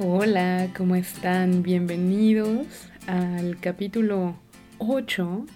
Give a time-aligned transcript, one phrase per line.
[0.00, 1.62] Hola, ¿cómo están?
[1.62, 2.66] Bienvenidos
[3.06, 4.36] al capítulo
[4.78, 5.46] 8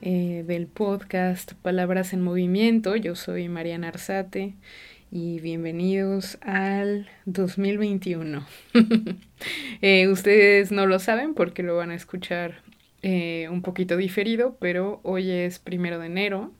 [0.00, 2.96] eh, del podcast Palabras en Movimiento.
[2.96, 4.54] Yo soy Mariana Arzate
[5.10, 8.46] y bienvenidos al 2021.
[9.82, 12.62] Eh, ustedes no lo saben porque lo van a escuchar
[13.02, 16.50] eh, un poquito diferido, pero hoy es primero de enero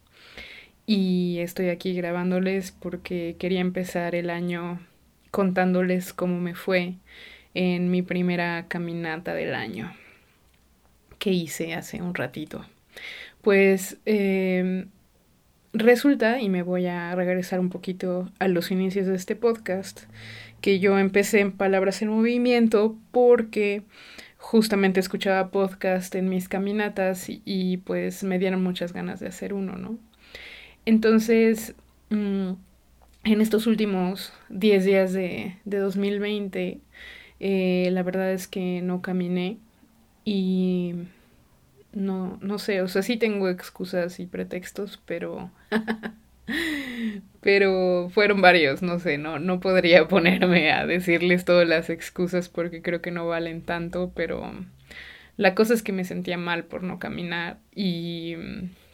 [0.85, 4.81] y estoy aquí grabándoles porque quería empezar el año
[5.37, 6.95] contándoles cómo me fue
[7.53, 9.93] en mi primera caminata del año
[11.19, 12.65] que hice hace un ratito.
[13.43, 14.89] Pues em,
[15.75, 20.05] resulta, y me voy a regresar un poquito a los inicios de este podcast,
[20.63, 23.83] que yo empecé en Palabras en Movimiento porque
[24.39, 29.77] justamente escuchaba podcast en mis caminatas y, pues me dieron muchas ganas de hacer uno,
[29.77, 29.99] ¿no?
[30.87, 31.75] Entonces,
[32.09, 32.53] mm,
[33.27, 36.81] en estos últimos 10 días de, de 2020,
[37.41, 39.59] eh, la verdad es que no caminé
[40.25, 40.95] y
[41.93, 45.51] no, no sé, o sea, sí tengo excusas y pretextos, pero...
[47.41, 52.81] pero fueron varios, no sé, no, no podría ponerme a decirles todas las excusas porque
[52.81, 54.53] creo que no valen tanto, pero
[55.37, 58.37] la cosa es que me sentía mal por no caminar y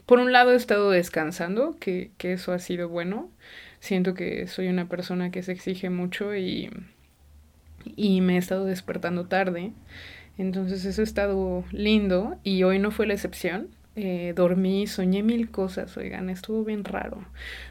[0.07, 3.31] por un lado he estado descansando, que, que eso ha sido bueno,
[3.83, 6.71] siento que soy una persona que se exige mucho y,
[7.97, 9.73] y me he estado despertando tarde.
[10.39, 13.69] Entonces eso ha estado lindo y hoy no fue la excepción.
[13.97, 17.25] Eh, dormí, soñé mil cosas, oigan, estuvo bien raro.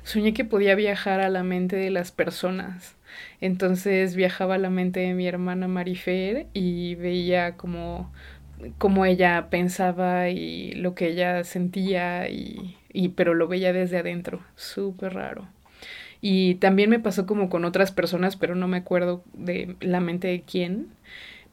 [0.04, 2.96] Soñé que podía viajar a la mente de las personas.
[3.40, 8.12] Entonces viajaba a la mente de mi hermana Marifer y veía como,
[8.78, 14.42] como ella pensaba y lo que ella sentía y, y pero lo veía desde adentro.
[14.56, 15.48] Súper raro.
[16.22, 20.28] Y también me pasó como con otras personas, pero no me acuerdo de la mente
[20.28, 20.90] de quién.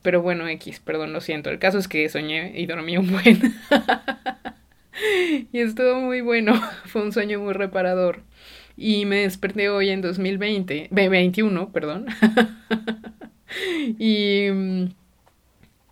[0.03, 1.51] Pero bueno, X, perdón, lo siento.
[1.51, 3.55] El caso es que soñé y dormí un buen.
[5.53, 6.61] y estuvo muy bueno.
[6.85, 8.23] Fue un sueño muy reparador.
[8.77, 12.07] Y me desperté hoy en 2020, 21, perdón.
[13.99, 14.47] y,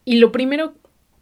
[0.05, 0.75] y lo primero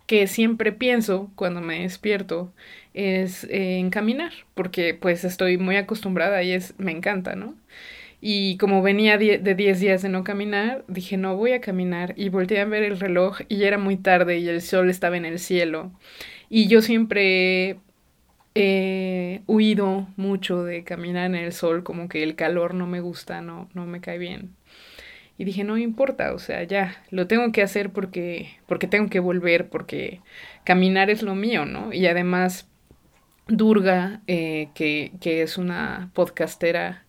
[0.07, 2.53] que siempre pienso cuando me despierto
[2.95, 7.57] es eh, en caminar, porque pues estoy muy acostumbrada y es, me encanta, ¿no?
[8.27, 12.15] Y como venía de 10 días de no caminar, dije, no, voy a caminar.
[12.17, 15.27] Y volteé a ver el reloj y era muy tarde y el sol estaba en
[15.27, 15.93] el cielo.
[16.49, 17.77] Y yo siempre
[18.55, 23.43] he huido mucho de caminar en el sol, como que el calor no me gusta,
[23.43, 24.57] no, no me cae bien.
[25.37, 29.21] Y dije, no importa, o sea, ya, lo tengo que hacer porque, porque tengo que
[29.21, 30.21] volver, porque
[30.65, 31.93] caminar es lo mío, ¿no?
[31.93, 32.71] Y además,
[33.47, 37.05] Durga, eh, que, que es una podcastera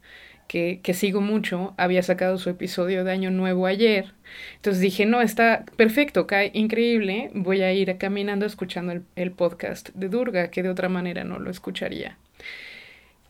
[0.48, 4.14] que, que, sigo mucho, había sacado su episodio de Año Nuevo ayer.
[4.58, 10.50] Entonces dije, no, está perfecto, increíble, voy a ir caminando escuchando el, podcast de Durga,
[10.50, 12.18] que de otra manera no lo escucharía.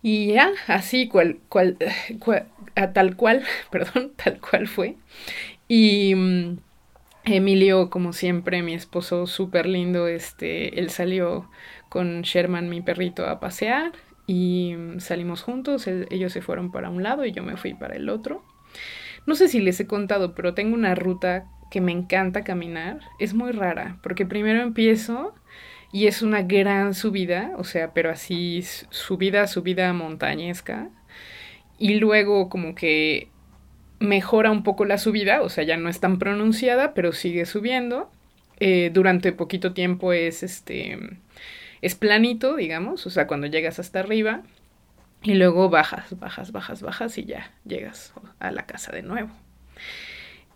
[0.02, 1.78] Y ya, así cual, cual,
[2.94, 4.96] tal cual, perdón, tal cual fue.
[5.68, 6.58] Y mm,
[7.26, 11.50] Emilio, como siempre, mi esposo súper lindo, este, él salió
[11.96, 13.94] con Sherman, mi perrito, a pasear
[14.28, 17.96] y mm, salimos juntos, ellos se fueron para un lado y yo me fui para
[17.96, 18.44] el otro.
[19.26, 23.00] No sé si les he contado, pero tengo una ruta que me encanta caminar.
[23.18, 25.34] Es muy rara, porque primero empiezo
[25.94, 30.90] y es una gran subida, o sea, pero así subida, subida montañesca.
[31.78, 33.30] Y luego como que
[34.00, 38.12] mejora un poco la subida, o sea, ya no es tan pronunciada, pero sigue subiendo.
[38.60, 41.00] Eh, durante poquito tiempo es este
[41.82, 44.44] es planito, digamos, o sea, cuando llegas hasta arriba
[45.24, 49.30] y luego bajas, bajas, bajas, bajas y ya llegas a la casa de nuevo.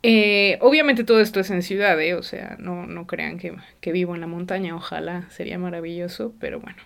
[0.01, 2.13] Eh, obviamente todo esto es en ciudad, ¿eh?
[2.13, 6.59] o sea, no, no crean que, que vivo en la montaña, ojalá sería maravilloso, pero
[6.59, 6.77] bueno.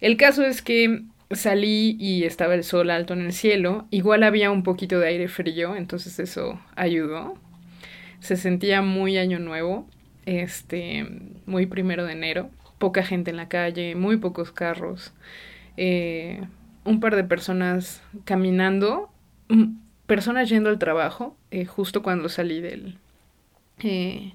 [0.00, 4.50] El caso es que salí y estaba el sol alto en el cielo, igual había
[4.50, 7.34] un poquito de aire frío, entonces eso ayudó.
[8.20, 9.88] Se sentía muy año nuevo,
[10.26, 11.06] este,
[11.46, 12.50] muy primero de enero,
[12.82, 15.12] poca gente en la calle, muy pocos carros,
[15.76, 16.42] eh,
[16.84, 19.08] un par de personas caminando,
[19.48, 19.76] mm,
[20.08, 22.98] personas yendo al trabajo, eh, justo cuando salí del...
[23.78, 24.34] Eh,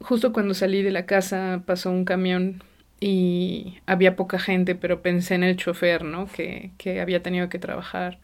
[0.00, 2.64] justo cuando salí de la casa pasó un camión
[3.00, 6.26] y había poca gente, pero pensé en el chofer, ¿no?
[6.26, 8.18] Que, que había tenido que trabajar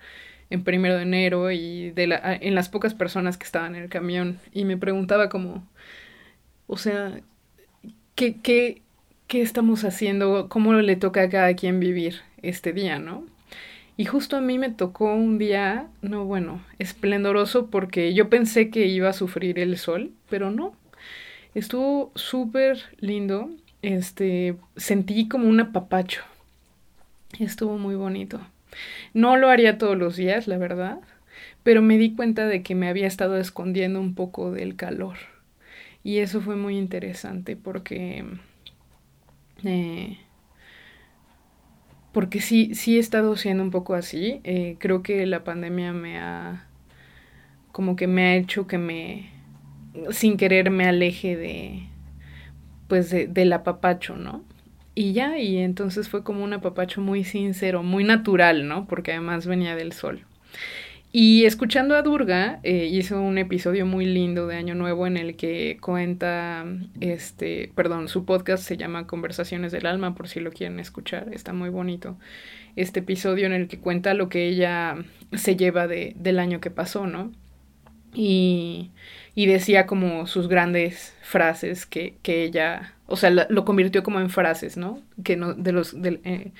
[0.49, 3.91] en primero de enero y de la, en las pocas personas que estaban en el
[3.91, 5.69] camión y me preguntaba como,
[6.67, 7.21] o sea,
[8.15, 8.83] ¿qué, qué,
[9.27, 10.49] qué estamos haciendo?
[10.49, 13.25] ¿Cómo le toca a cada quien vivir este día, ¿no?
[13.97, 18.87] Y justo a mí me tocó un día, no bueno, esplendoroso porque yo pensé que
[18.87, 20.75] iba a sufrir el sol, pero no.
[21.55, 23.51] Estuvo súper lindo.
[23.81, 26.23] Este, sentí como un apapacho.
[27.39, 28.41] Estuvo muy bonito.
[29.15, 30.99] No lo haría todos los días, la verdad,
[31.63, 35.17] pero me di cuenta de que me había estado escondiendo un poco del calor.
[36.05, 38.25] Y eso fue muy interesante porque...
[39.65, 40.19] Eh,
[42.13, 44.41] porque sí, sí he estado siendo un poco así.
[44.45, 46.67] Eh, creo que la pandemia me ha...
[47.73, 49.31] como que me ha hecho que me...
[50.11, 51.89] sin querer me aleje de...
[52.89, 54.45] pues de, del apapacho, ¿no?
[54.95, 58.87] Y ya, y entonces fue como un apapacho muy sincero, muy natural, ¿no?
[58.87, 60.25] Porque además venía del sol.
[61.19, 65.35] Y escuchando a Durga, eh, hizo un episodio muy lindo de Año Nuevo en el
[65.35, 66.67] que cuenta,
[67.01, 71.55] este, perdón, su podcast se llama Conversaciones del Alma, por si lo quieren escuchar, está
[71.55, 72.19] muy bonito.
[72.77, 74.97] Este episodio en el que cuenta lo que ella
[75.33, 77.33] se lleva de, del año que pasó, ¿no?
[78.13, 78.91] Y,
[79.35, 84.29] y decía como sus grandes frases que, que ella o sea, lo convirtió como en
[84.29, 85.01] frases, ¿no?
[85.25, 86.53] Que no, de los, eh,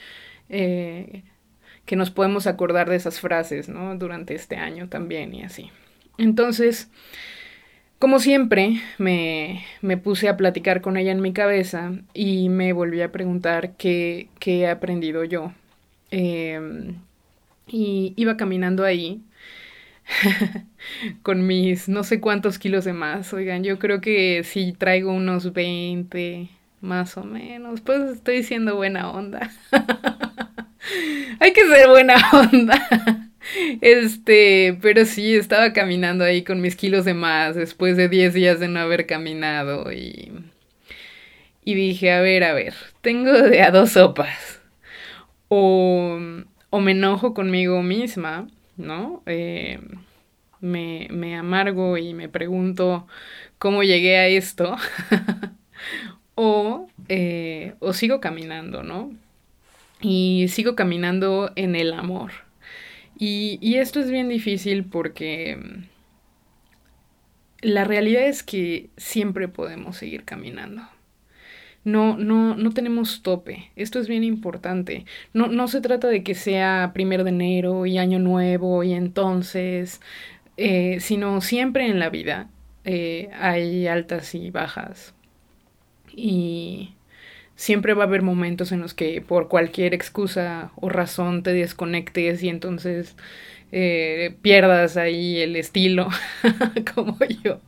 [0.49, 1.25] eh,
[1.87, 3.97] que nos podemos acordar de esas frases, ¿no?
[3.97, 5.71] Durante este año también y así.
[6.19, 6.91] Entonces,
[7.99, 13.01] como siempre, me, me puse a platicar con ella en mi cabeza y me volví
[13.01, 15.53] a preguntar qué, qué he aprendido yo.
[16.11, 16.97] Em,
[17.67, 19.23] y iba caminando ahí
[21.23, 23.33] con mis no sé cuántos kilos de más.
[23.33, 26.51] Oigan, yo creo que si traigo unos 20
[26.81, 29.51] más o menos, pues estoy siendo buena onda.
[31.41, 33.31] Hay que ser buena onda.
[33.81, 38.61] Este, pero sí, estaba caminando ahí con mis kilos de más después de 10 días
[38.61, 40.33] de no haber caminado y...
[41.65, 44.61] Y dije, a ver, a ver, tengo de a dos sopas.
[45.49, 46.17] O,
[46.71, 48.47] o me enojo conmigo misma
[48.77, 49.23] ¿no?
[49.27, 49.81] Eh,
[50.61, 53.07] me, me amargo y me pregunto
[53.59, 54.77] cómo llegué a esto.
[56.35, 59.11] o, eh, o sigo caminando, ¿no?
[60.01, 62.33] Y sigo caminando en el amor.
[63.19, 65.59] Y, y esto es bien difícil porque
[67.61, 70.83] la realidad es que siempre podemos seguir caminando
[71.87, 73.71] no, no, no tenemos tope.
[73.77, 75.07] Esto es bien importante.
[75.33, 80.01] No, no se trata de que sea primero de enero y año nuevo y entonces,
[80.57, 82.51] eh, sino siempre en la vida
[82.85, 85.15] eh, hay altas y bajas.
[86.13, 86.96] Y
[87.57, 92.43] siempre va a haber momentos en los que por cualquier excusa o razón te desconectes
[92.43, 93.17] y entonces
[93.73, 96.09] eh, pierdas ahí el estilo,
[96.95, 97.61] como yo,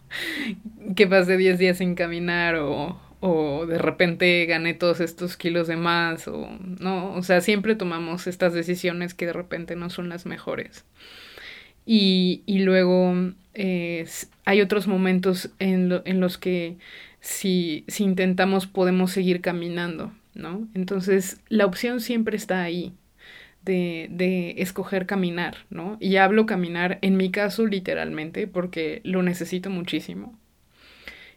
[0.96, 5.76] que pasé 10 días sin caminar o, o de repente gané todos estos kilos de
[5.76, 10.26] más o no, o sea, siempre tomamos estas decisiones que de repente no son las
[10.26, 10.84] mejores.
[11.86, 13.14] Y, y luego
[13.54, 14.06] eh,
[14.44, 16.76] hay otros momentos en, en los que
[17.20, 20.68] si, si intentamos podemos seguir caminando, ¿no?
[20.74, 22.92] Entonces la opción siempre está ahí.
[23.60, 25.98] De, de, escoger caminar, ¿no?
[26.00, 30.38] Y hablo caminar en mi caso literalmente porque lo necesito muchísimo.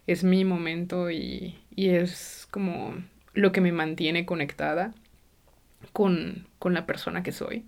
[0.06, 2.94] Es mi momento y, y es como
[3.34, 4.94] lo que me mantiene conectada
[5.92, 7.64] con, con la persona que soy.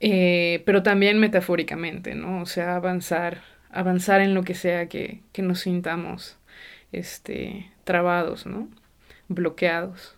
[0.00, 2.40] Eh, pero también metafóricamente, ¿no?
[2.42, 6.38] O sea, avanzar, avanzar en lo que sea que, que nos sintamos
[6.92, 8.68] este, trabados, ¿no?
[9.28, 10.16] Bloqueados.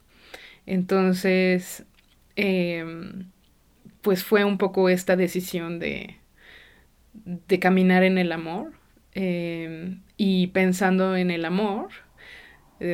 [0.67, 1.85] Entonces,
[2.37, 3.31] em,
[4.03, 6.17] pues fue un poco esta decisión de,
[7.15, 8.73] de caminar en el amor
[9.15, 12.12] em, y pensando en el amor, eh,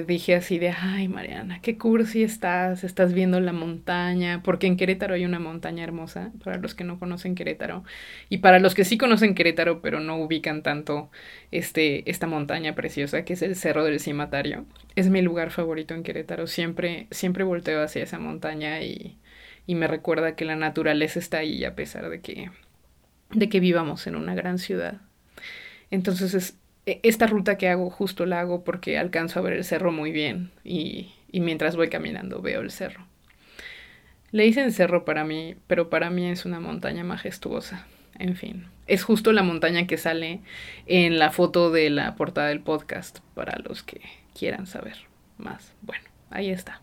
[0.06, 5.14] dije así de, ay Mariana, qué cursi estás, estás viendo la montaña, porque en Querétaro
[5.14, 7.84] hay una montaña hermosa, para los que no conocen Querétaro,
[8.28, 11.10] y para los que sí conocen Querétaro, pero no ubican tanto
[11.50, 14.66] este, esta montaña preciosa, que es el Cerro del Cimatario.
[14.94, 19.16] Es mi lugar favorito en Querétaro, siempre, siempre volteo hacia esa montaña y,
[19.66, 22.50] y me recuerda que la naturaleza está ahí a pesar de que,
[23.30, 25.00] de que vivamos en una gran ciudad.
[25.90, 26.58] Entonces es,
[27.02, 30.50] esta ruta que hago justo la hago porque alcanzo a ver el cerro muy bien
[30.64, 33.06] y, y mientras voy caminando veo el cerro.
[34.30, 37.86] Le dicen cerro para mí, pero para mí es una montaña majestuosa.
[38.18, 40.40] En fin, es justo la montaña que sale
[40.86, 44.00] en la foto de la portada del podcast para los que
[44.36, 44.96] quieran saber
[45.38, 45.72] más.
[45.82, 46.82] Bueno, ahí está.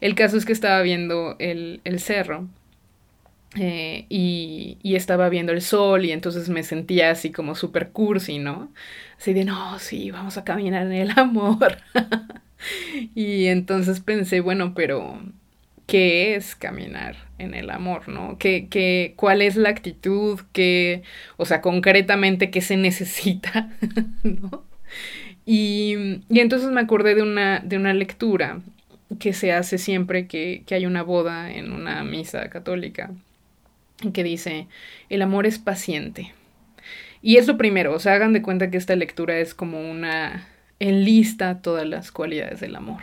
[0.00, 2.48] El caso es que estaba viendo el, el cerro
[3.58, 8.38] eh, y, y, estaba viendo el sol y entonces me sentía así como super cursi,
[8.38, 8.72] ¿no?
[9.18, 11.78] Así de, no, sí, vamos a caminar en el amor.
[13.14, 15.20] y entonces pensé, bueno, pero,
[15.86, 18.38] qué es caminar en el amor, ¿no?
[18.38, 20.40] ¿Qué, cuál es la actitud?
[20.52, 21.02] ¿Qué,
[21.36, 23.70] o sea, concretamente qué se necesita?
[24.22, 24.64] ¿no?
[25.44, 28.60] Y, y, entonces me acordé de una, de una lectura
[29.20, 33.12] que se hace siempre que, que hay una boda en una misa católica,
[34.12, 34.68] que dice,
[35.08, 36.34] el amor es paciente.
[37.22, 40.48] Y es lo primero, o sea, hagan de cuenta que esta lectura es como una
[40.78, 43.02] enlista todas las cualidades del amor.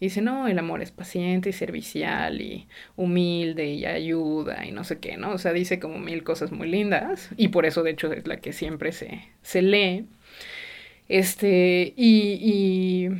[0.00, 4.98] dice, no, el amor es paciente y servicial y humilde y ayuda y no sé
[5.00, 5.32] qué, ¿no?
[5.32, 8.38] O sea, dice como mil cosas muy lindas y por eso de hecho es la
[8.38, 10.06] que siempre se, se lee.
[11.08, 13.10] Este, y, y,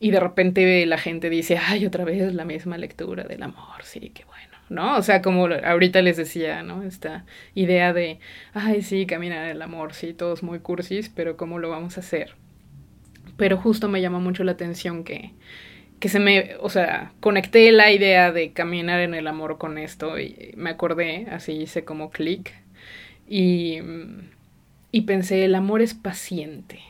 [0.00, 4.10] y de repente la gente dice, ay, otra vez la misma lectura del amor, sí,
[4.14, 4.96] qué bueno, ¿no?
[4.96, 6.82] O sea, como ahorita les decía, ¿no?
[6.82, 8.18] Esta idea de,
[8.52, 12.34] ay, sí, caminar el amor, sí, todos muy cursis, pero ¿cómo lo vamos a hacer?
[13.36, 15.32] Pero justo me llamó mucho la atención que,
[16.00, 20.18] que se me, o sea, conecté la idea de caminar en el amor con esto
[20.18, 22.52] y me acordé, así hice como clic
[23.28, 23.80] y,
[24.92, 26.80] y pensé, el amor es paciente.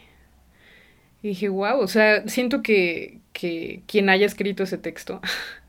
[1.23, 5.21] Y dije, wow, o sea, siento que, que quien haya escrito ese texto,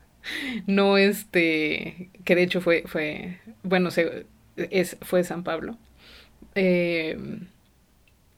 [0.66, 3.90] no este, que de hecho fue, fue bueno,
[4.56, 5.76] es, fue San Pablo,
[6.54, 7.18] eh,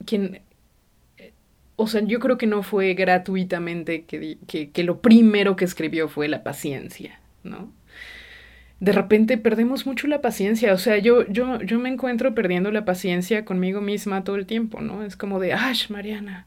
[0.04, 0.40] quien,
[1.76, 6.08] o sea, yo creo que no fue gratuitamente que, que, que lo primero que escribió
[6.08, 7.72] fue la paciencia, ¿no?
[8.80, 10.72] de repente perdemos mucho la paciencia.
[10.72, 14.80] O sea, yo, yo, yo me encuentro perdiendo la paciencia conmigo misma todo el tiempo,
[14.80, 15.04] ¿no?
[15.04, 16.46] Es como de, ¡ash, Mariana!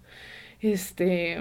[0.64, 1.38] este,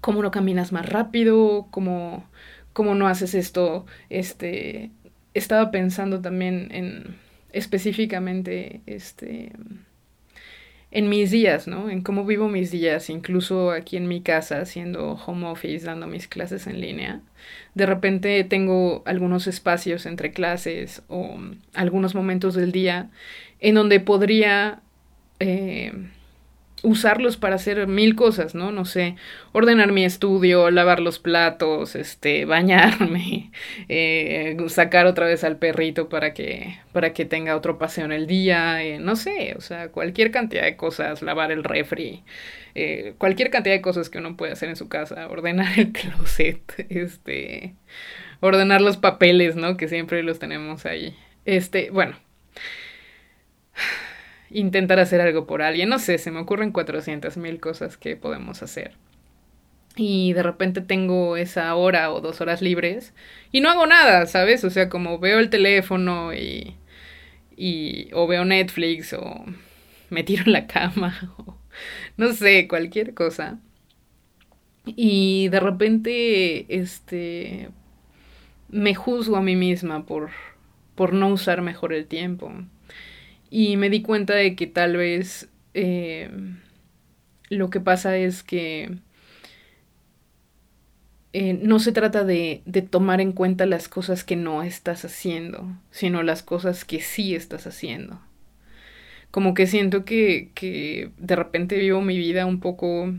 [0.00, 2.28] cómo no caminas más rápido, cómo,
[2.72, 4.90] cómo no haces esto, este,
[5.34, 7.16] estaba pensando también en
[7.52, 9.52] específicamente, este,
[10.90, 11.88] en mis días, ¿no?
[11.88, 16.28] En cómo vivo mis días, incluso aquí en mi casa, haciendo home office, dando mis
[16.28, 17.22] clases en línea.
[17.74, 21.38] De repente tengo algunos espacios entre clases o
[21.74, 23.10] algunos momentos del día
[23.60, 24.80] en donde podría
[25.40, 25.92] eh,
[26.82, 28.72] usarlos para hacer mil cosas, ¿no?
[28.72, 29.16] No sé,
[29.52, 33.52] ordenar mi estudio, lavar los platos, este, bañarme,
[33.88, 38.26] eh, sacar otra vez al perrito para que, para que tenga otro paseo en el
[38.26, 42.24] día, eh, no sé, o sea, cualquier cantidad de cosas, lavar el refri,
[42.74, 46.86] eh, cualquier cantidad de cosas que uno puede hacer en su casa, ordenar el closet,
[46.88, 47.74] este,
[48.40, 49.76] ordenar los papeles, ¿no?
[49.76, 51.16] Que siempre los tenemos ahí.
[51.44, 52.16] Este, bueno
[54.52, 55.88] intentar hacer algo por alguien.
[55.88, 58.92] No sé, se me ocurren 400 mil cosas que podemos hacer.
[59.96, 63.14] Y de repente tengo esa hora o dos horas libres
[63.52, 64.64] y no hago nada, ¿sabes?
[64.64, 66.76] O sea, como veo el teléfono y,
[67.56, 69.44] y o veo Netflix o
[70.10, 71.56] me tiro en la cama o
[72.16, 73.58] no sé, cualquier cosa.
[74.84, 77.70] Y de repente, este,
[78.68, 80.30] me juzgo a mí misma por,
[80.94, 82.52] por no usar mejor el tiempo.
[83.54, 86.30] Y me di cuenta de que tal vez eh,
[87.50, 88.96] lo que pasa es que
[91.34, 95.66] eh, no se trata de, de, tomar en cuenta las cosas que no estás haciendo,
[95.90, 98.22] sino las cosas que sí estás haciendo.
[99.30, 103.12] Como que siento que, que de repente vivo mi vida un poco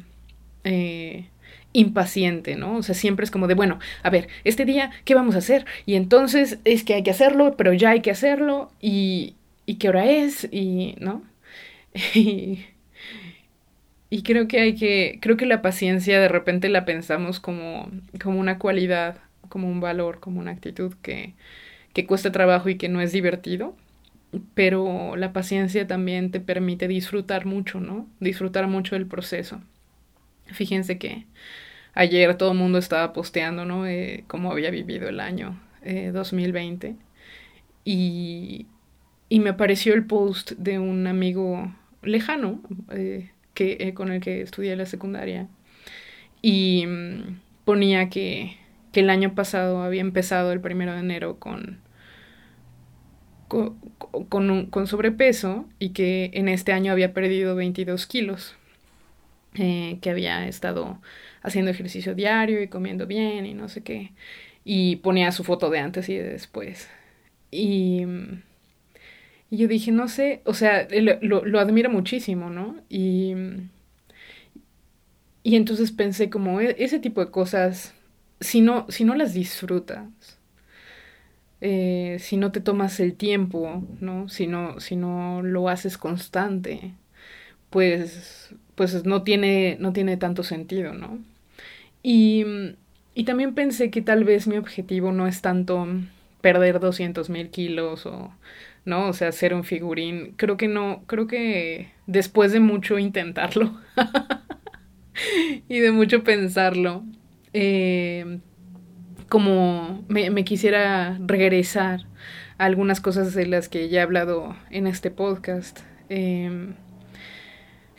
[0.63, 1.27] eh,
[1.73, 2.77] impaciente, ¿no?
[2.77, 5.67] O sea, siempre es como de, bueno, a ver, este día, ¿qué vamos a hacer?
[5.85, 9.35] Y entonces es que hay que hacerlo, pero ya hay que hacerlo y,
[9.65, 11.23] y qué hora es y, ¿no?
[12.15, 12.65] y,
[14.09, 17.89] y creo que hay que, creo que la paciencia de repente la pensamos como,
[18.21, 19.17] como una cualidad,
[19.49, 21.33] como un valor, como una actitud que,
[21.93, 23.75] que cuesta trabajo y que no es divertido,
[24.55, 28.07] pero la paciencia también te permite disfrutar mucho, ¿no?
[28.19, 29.61] Disfrutar mucho del proceso.
[30.47, 31.25] Fíjense que
[31.93, 33.87] ayer todo el mundo estaba posteando, ¿no?
[33.87, 36.97] Eh, cómo había vivido el año eh, 2020
[37.85, 38.67] y,
[39.29, 42.61] y me apareció el post de un amigo lejano
[42.91, 45.47] eh, que, eh, con el que estudié la secundaria
[46.41, 48.57] y mm, ponía que,
[48.91, 51.79] que, el año pasado había empezado el primero de enero con,
[53.47, 58.55] con, con, sobrepeso y que en este año había perdido 22 kilos,
[59.55, 60.99] eh, que había estado
[61.43, 64.11] haciendo ejercicio diario y comiendo bien y no sé qué,
[64.65, 66.89] y ponía su foto de antes y de después.
[67.51, 68.41] Y mm,
[69.53, 70.87] y yo dije, no sé, o sea,
[71.21, 72.77] lo, lo admiro muchísimo, ¿no?
[72.89, 73.35] Y,
[75.43, 77.93] y entonces pensé como e, ese tipo de cosas,
[78.39, 80.07] si no, si no las disfrutas,
[81.61, 84.27] eh, si no te tomas el tiempo, ¿no?
[84.29, 86.93] Si no, si no lo haces constante,
[87.69, 91.19] pues, pues no tiene, no tiene tanto sentido, ¿no?
[92.03, 92.45] Y,
[93.15, 95.87] y también pensé que tal vez mi objetivo no es tanto
[96.41, 98.31] perder 200 mil kilos o,
[98.85, 99.07] ¿no?
[99.07, 100.33] O sea, ser un figurín.
[100.37, 103.79] Creo que no, creo que después de mucho intentarlo
[105.69, 107.03] y de mucho pensarlo,
[107.53, 108.39] eh,
[109.29, 112.01] como me, me, quisiera regresar
[112.57, 115.79] a algunas cosas de las que ya he hablado en este podcast.
[116.09, 116.73] Eh,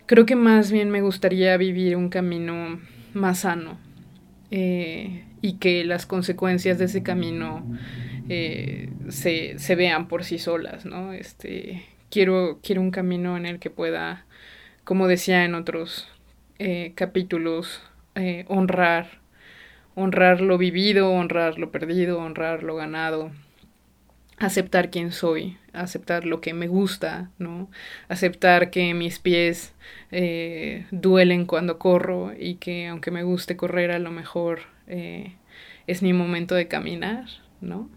[0.06, 2.80] creo que más bien me gustaría vivir un camino
[3.14, 3.78] más sano
[4.50, 7.66] eh, y que las consecuencias de ese camino
[8.28, 11.12] eh, se, se, vean por sí solas, ¿no?
[11.12, 14.24] Este, quiero, quiero un camino en el que pueda,
[14.84, 16.08] como decía en otros
[16.58, 17.82] eh, capítulos,
[18.14, 19.20] eh, honrar,
[19.94, 23.30] honrar lo vivido, honrar lo perdido, honrar lo ganado,
[24.38, 27.70] aceptar quién soy, aceptar lo que me gusta, ¿no?
[28.08, 29.74] Aceptar que mis pies
[30.10, 35.34] eh, duelen cuando corro y que aunque me guste correr a lo mejor eh,
[35.86, 37.26] es mi momento de caminar,
[37.60, 37.88] ¿no?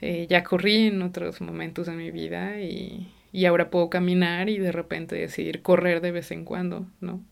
[0.00, 4.58] Eh, ya corrí en otros momentos de mi vida y, y, ahora puedo caminar y
[4.58, 7.22] de repente decidir correr de vez en cuando, ¿no?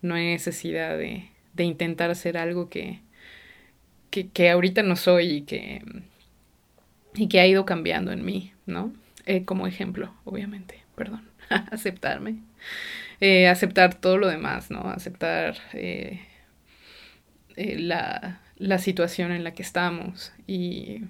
[0.00, 3.00] No hay necesidad de, de intentar hacer algo que,
[4.10, 5.82] que, que ahorita no soy y que,
[7.14, 8.94] y que ha ido cambiando en mí, ¿no?
[9.26, 12.36] Eh, como ejemplo, obviamente, perdón, aceptarme,
[13.20, 14.88] eh, aceptar todo lo demás, ¿no?
[14.88, 15.58] Aceptar
[17.56, 21.02] la, la, situación en la que estamos y,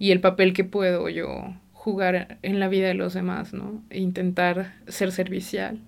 [0.00, 3.82] y, el papel que puedo yo jugar en la vida de los demás, ¿no?
[3.90, 5.78] E intentar ser servicial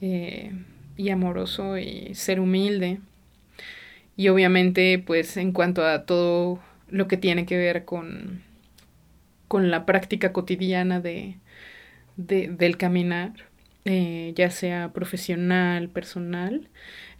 [0.00, 3.00] y amoroso y ser humilde.
[4.16, 8.42] Y obviamente, pues en cuanto a todo lo que tiene que ver con
[9.48, 11.36] con la práctica cotidiana de,
[12.16, 13.32] de del caminar,
[13.84, 16.68] eh, ya sea profesional, personal,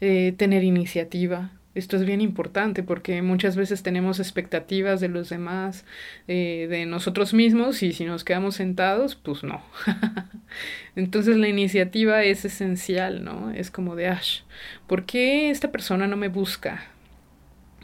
[0.00, 1.52] eh, tener iniciativa.
[1.74, 5.84] Esto es bien importante porque muchas veces tenemos expectativas de los demás,
[6.26, 9.62] eh, de nosotros mismos y si nos quedamos sentados, pues no.
[10.96, 13.50] Entonces la iniciativa es esencial, ¿no?
[13.52, 14.40] Es como de, Ash,
[14.86, 16.82] ¿por qué esta persona no me busca?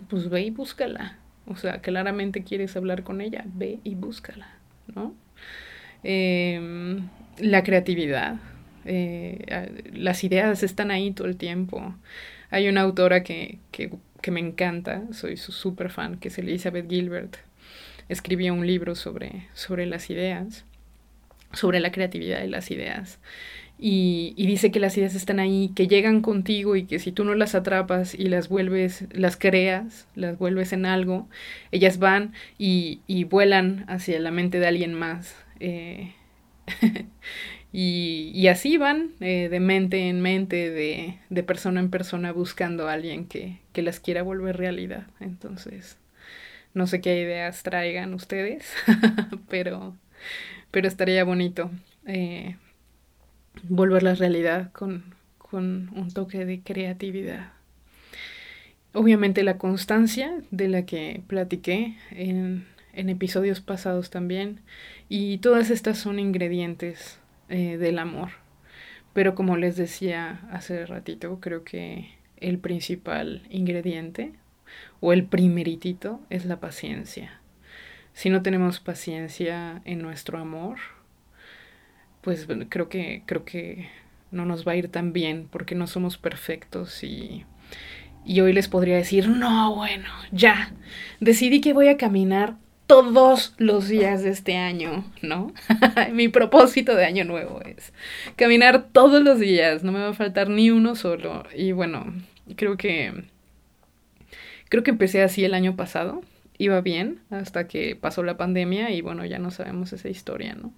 [0.09, 1.19] Pues ve y búscala.
[1.47, 4.49] O sea, claramente quieres hablar con ella, ve y búscala,
[4.95, 5.15] ¿no?
[6.03, 6.99] Eh,
[7.39, 8.37] la creatividad.
[8.87, 11.95] Eh, las ideas están ahí todo el tiempo.
[12.55, 17.37] Hay una autora que, que, me encanta, soy su super fan, que es Elizabeth Gilbert.
[18.09, 20.65] Escribió un libro sobre, sobre las ideas,
[21.53, 23.19] sobre la creatividad de las ideas.
[23.77, 27.25] Y, y, dice que las ideas están ahí, que llegan contigo y que si tú
[27.25, 31.29] no las atrapas y las vuelves, las creas, las vuelves en algo,
[31.73, 35.35] ellas van y, y vuelan hacia la mente de alguien más.
[35.59, 36.13] Eh,
[37.77, 42.93] y, así van eh, de mente en mente, de, de, persona en persona, buscando a
[42.93, 45.09] alguien que, que las quiera volver realidad.
[45.19, 45.99] Entonces,
[46.73, 48.73] no sé qué ideas traigan ustedes,
[49.49, 49.97] pero,
[50.71, 51.69] pero estaría bonito.
[52.07, 52.55] Eh,
[53.65, 57.55] volver la realidad con, con un toque de creatividad.
[58.93, 64.61] Obviamente la constancia de la que platiqué en, en episodios pasados también
[65.09, 68.31] y todas estas son ingredientes eh, del amor.
[69.13, 74.33] Pero como les decía hace ratito, creo que el principal ingrediente
[75.01, 77.41] o el primeritito es la paciencia.
[78.13, 80.79] Si no tenemos paciencia en nuestro amor,
[82.21, 83.89] pues creo que, creo que
[84.31, 87.45] no nos va a ir tan bien porque no somos perfectos y,
[88.25, 90.73] y hoy les podría decir, no, bueno, ya,
[91.21, 95.53] decidí que voy a caminar todos los días de este año, ¿no?
[96.13, 97.93] Mi propósito de año nuevo es
[98.37, 101.45] caminar todos los días, no me va a faltar ni uno solo.
[101.57, 102.15] Y bueno,
[102.57, 103.25] creo que
[104.69, 106.23] creo que empecé así el año pasado,
[106.59, 110.73] iba bien hasta que pasó la pandemia y bueno, ya no sabemos esa historia, ¿no?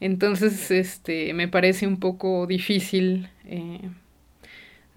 [0.00, 3.88] Entonces, este, me parece un poco difícil eh,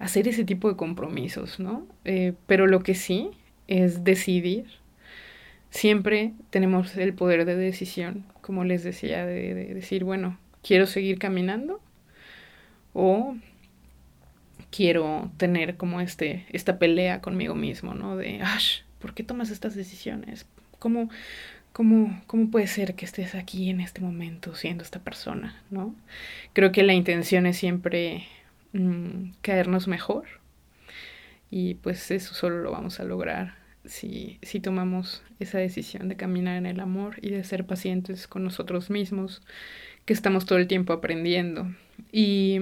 [0.00, 1.86] hacer ese tipo de compromisos, ¿no?
[2.04, 3.30] Eh, pero lo que sí
[3.68, 4.66] es decidir.
[5.70, 11.18] Siempre tenemos el poder de decisión, como les decía, de, de decir, bueno, quiero seguir
[11.18, 11.80] caminando
[12.92, 13.36] o
[14.70, 18.16] quiero tener como este, esta pelea conmigo mismo, ¿no?
[18.16, 20.46] De, Ash, ¿por qué tomas estas decisiones?
[20.78, 21.08] ¿Cómo,
[21.72, 25.62] ¿Cómo, ¿Cómo puede ser que estés aquí en este momento siendo esta persona?
[25.70, 25.94] ¿no?
[26.52, 28.26] Creo que la intención es siempre
[28.72, 30.24] mmm, caernos mejor
[31.50, 33.54] y pues eso solo lo vamos a lograr
[33.86, 38.44] si, si tomamos esa decisión de caminar en el amor y de ser pacientes con
[38.44, 39.42] nosotros mismos,
[40.04, 41.66] que estamos todo el tiempo aprendiendo.
[42.12, 42.58] Y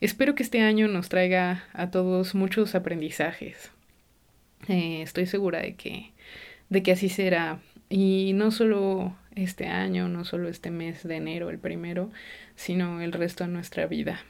[0.00, 3.70] espero que este año nos traiga a todos muchos aprendizajes.
[4.68, 6.12] Eh, estoy segura de que,
[6.68, 7.60] de que así será.
[7.88, 12.10] Y no solo este año, no solo este mes de enero, el primero,
[12.54, 14.20] sino el resto de nuestra vida.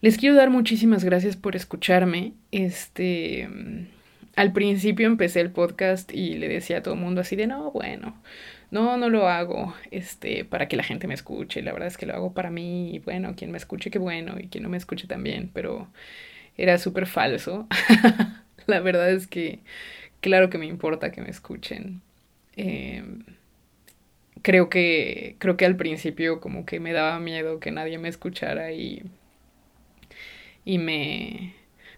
[0.00, 2.32] Les quiero dar muchísimas gracias por escucharme.
[2.52, 3.48] Este,
[4.36, 7.70] al principio empecé el podcast y le decía a todo el mundo así de, no,
[7.72, 8.22] bueno,
[8.70, 11.62] no, no lo hago este, para que la gente me escuche.
[11.62, 14.36] La verdad es que lo hago para mí y bueno, quien me escuche, qué bueno,
[14.38, 15.88] y quien no me escuche también, pero
[16.56, 17.66] era súper falso.
[18.66, 19.60] la verdad es que
[20.20, 22.02] claro que me importa que me escuchen.
[22.56, 23.24] Em,
[24.42, 28.72] creo que creo que al principio como que me daba miedo que nadie me escuchara
[28.72, 29.02] y
[30.64, 31.54] y me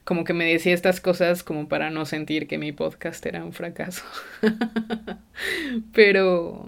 [0.08, 3.52] como que me decía estas cosas como para no sentir que mi podcast era un
[3.52, 4.06] fracaso.
[5.92, 6.66] pero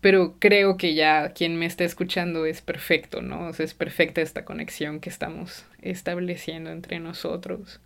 [0.00, 3.46] pero creo que ya quien me está escuchando es perfecto, ¿no?
[3.46, 7.80] O sea, es perfecta esta conexión que estamos estableciendo entre nosotros.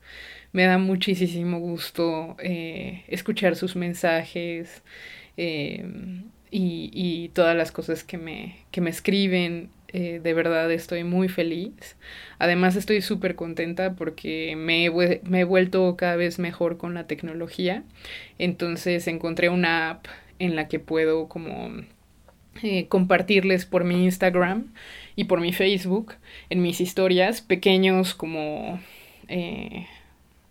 [0.53, 4.83] Me da muchísimo gusto eh, escuchar sus mensajes
[5.37, 5.85] eh,
[6.51, 9.69] y, y, todas las cosas que me, que me escriben.
[9.91, 11.97] Eh, de verdad estoy muy feliz.
[12.39, 17.07] Además estoy súper contenta porque me he, me he vuelto cada vez mejor con la
[17.07, 17.85] tecnología.
[18.39, 20.07] Entonces encontré una app
[20.39, 21.71] en la que puedo como
[22.63, 24.73] eh, compartirles por mi Instagram
[25.17, 26.15] y por mi Facebook
[26.51, 28.81] en mis historias pequeños como
[29.29, 29.87] eh,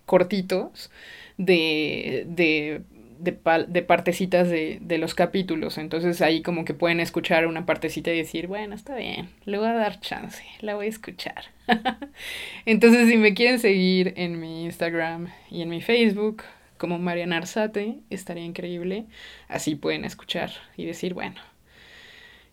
[0.06, 0.90] cortitos
[1.38, 2.82] de, de,
[3.20, 5.78] de, de partecitas de, de, los capítulos.
[5.78, 9.68] Entonces ahí como que pueden escuchar una partecita y decir, bueno, está bien, le voy
[9.68, 11.46] a dar chance, la voy a escuchar.
[12.66, 16.44] Entonces si me quieren seguir en mi Instagram y en mi Facebook
[16.78, 19.06] como Mariana Arzate, estaría increíble.
[19.48, 21.42] Así pueden escuchar y decir, bueno,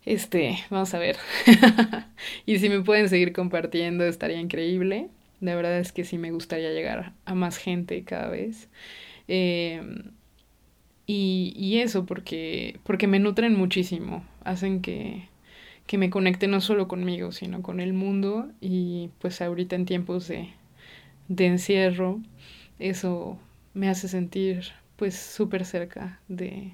[0.05, 1.16] este, vamos a ver.
[2.46, 5.09] y si me pueden seguir compartiendo, estaría increíble.
[5.40, 8.68] La verdad es que sí me gustaría llegar a más gente cada vez.
[9.29, 9.83] Eh,
[11.06, 14.24] y, y, eso, porque, porque me nutren muchísimo.
[14.44, 15.28] Hacen que,
[15.86, 18.48] que me conecte no solo conmigo, sino con el mundo.
[18.60, 20.50] Y pues ahorita en tiempos de,
[21.28, 22.20] de encierro,
[22.78, 23.38] eso
[23.74, 24.64] me hace sentir
[24.96, 26.72] pues súper cerca de,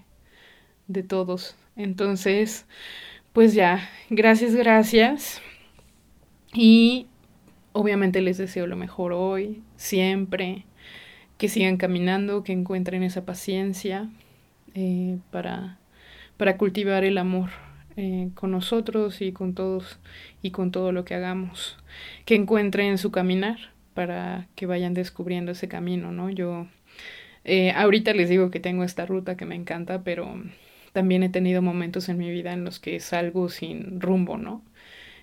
[0.86, 1.56] de todos.
[1.76, 2.66] Entonces,
[3.32, 5.40] pues ya, gracias, gracias.
[6.52, 7.06] Y
[7.72, 10.64] obviamente les deseo lo mejor hoy, siempre,
[11.40, 14.10] que sigan caminando, que encuentren esa paciencia
[14.74, 15.78] eh, para,
[16.36, 17.48] para cultivar el amor
[17.96, 19.98] eh, con nosotros y con todos
[20.42, 21.78] y con todo lo que hagamos.
[22.26, 23.56] Que encuentren su caminar
[23.94, 26.28] para que vayan descubriendo ese camino, ¿no?
[26.28, 26.66] Yo
[27.44, 30.42] eh, ahorita les digo que tengo esta ruta que me encanta, pero
[30.92, 34.62] también he tenido momentos en mi vida en los que salgo sin rumbo, ¿no?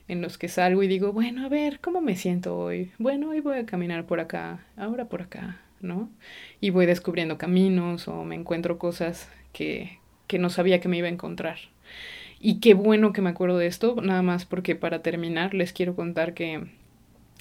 [0.08, 2.92] En los que salgo y digo, bueno, a ver, ¿cómo me siento hoy?
[2.98, 6.10] Bueno, hoy voy a caminar por acá, ahora por acá, ¿no?
[6.62, 11.08] Y voy descubriendo caminos o me encuentro cosas que, que no sabía que me iba
[11.08, 11.58] a encontrar.
[12.40, 15.96] Y qué bueno que me acuerdo de esto, nada más porque para terminar les quiero
[15.96, 16.68] contar que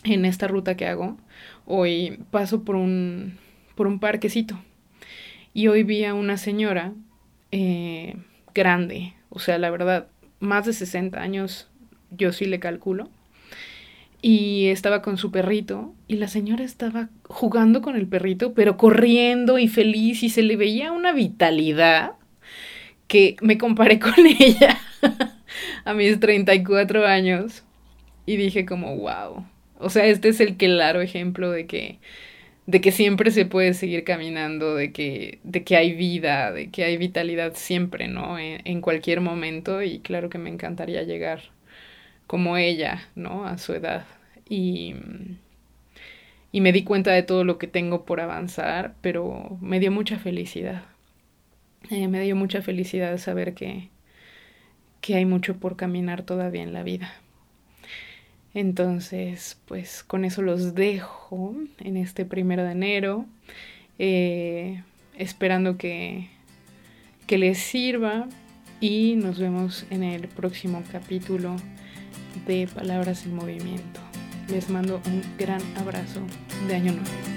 [0.05, 1.19] en esta ruta que hago,
[1.67, 3.39] hoy paso por un,
[3.75, 4.59] por un parquecito.
[5.53, 6.93] Y hoy vi a una señora
[7.51, 8.17] eh,
[8.55, 10.09] grande, o sea, la verdad,
[10.41, 11.69] más de 60 años,
[12.11, 13.09] yo sí le calculo.
[14.23, 19.59] Y estaba con su perrito y la señora estaba jugando con el perrito, pero corriendo
[19.59, 22.13] y feliz y se le veía una vitalidad
[23.09, 24.79] que me comparé con ella
[25.85, 27.65] a mis 34 años
[28.25, 29.47] y dije como, wow.
[29.79, 31.99] O sea, este es el claro ejemplo de que
[32.67, 36.85] de que siempre se puede seguir caminando, de que, de que hay vida, de que
[36.85, 38.39] hay vitalidad siempre, ¿no?
[38.39, 41.43] En, en, cualquier momento y claro que me encantaría llegar
[42.27, 43.47] como ella, ¿no?
[43.47, 44.07] A su edad.
[44.49, 44.95] Y,
[46.53, 50.19] y me di cuenta de todo lo que tengo por avanzar, pero me dio mucha
[50.19, 50.83] felicidad.
[51.91, 53.89] Eh, me dio mucha felicidad saber que,
[55.01, 57.13] que hay mucho por caminar todavía en la vida.
[58.55, 63.27] Entonces, pues con eso los dejo en este primero de enero,
[63.99, 64.83] eh,
[65.17, 66.29] esperando que,
[67.27, 68.27] que les sirva
[68.81, 71.57] y nos vemos en el próximo capítulo
[72.45, 74.01] de Palabras en Movimiento.
[74.49, 76.21] Les mando un gran abrazo
[76.69, 77.36] de Año Nuevo.